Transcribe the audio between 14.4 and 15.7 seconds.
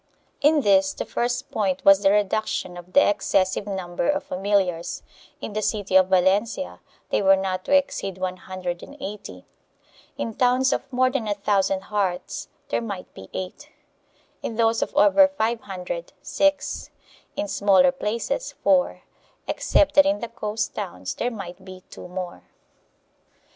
in those of over five